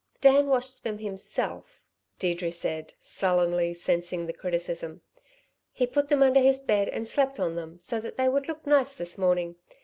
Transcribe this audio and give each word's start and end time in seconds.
"Dan 0.19 0.47
washed 0.47 0.83
them 0.83 0.97
himself," 0.97 1.79
Deirdre 2.17 2.49
said, 2.51 2.95
sullenly 2.99 3.71
sensing 3.75 4.25
the 4.25 4.33
criticism. 4.33 5.03
"He 5.71 5.85
put 5.85 6.09
them 6.09 6.23
under 6.23 6.39
his 6.39 6.59
bed 6.59 6.89
and 6.89 7.07
slept 7.07 7.39
on 7.39 7.55
them 7.55 7.79
so 7.79 7.99
that 8.01 8.17
they 8.17 8.27
would 8.27 8.47
look 8.47 8.65
nice 8.65 8.95
this 8.95 9.15
morning. 9.19 9.57